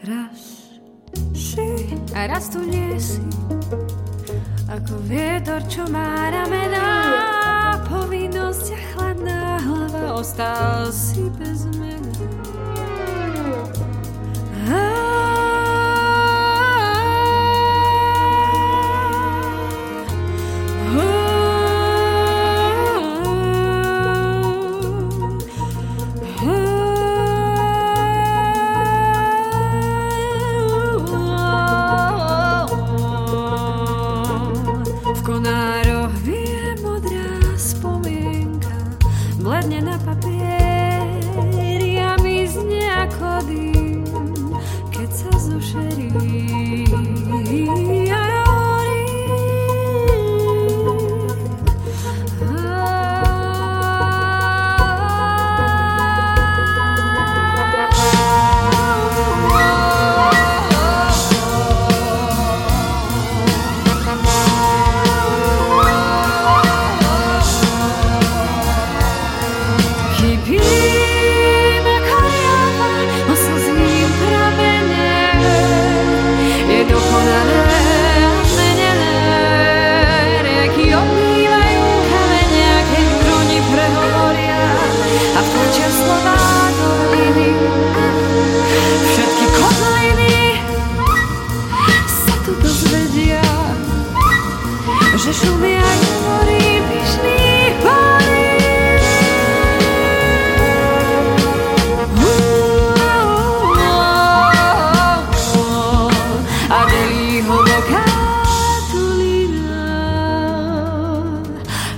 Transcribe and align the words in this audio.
Raz 0.00 0.80
si 1.36 1.60
a 2.16 2.24
raz 2.26 2.48
tu 2.48 2.64
nie 2.64 2.96
si. 2.96 3.20
Ako 4.64 4.96
vietor, 5.04 5.60
čo 5.68 5.84
má 5.92 6.32
ramená 6.32 6.88
Povinnosť 7.84 8.72
a 8.72 8.80
chladná 8.94 9.60
hlava 9.60 10.16
Ostal 10.16 10.88
si 10.88 11.28
bez 11.36 11.68
mena. 11.76 12.16
mar 35.50 35.89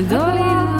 Dorina, 0.00 0.78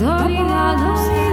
Dorina. 0.00 1.31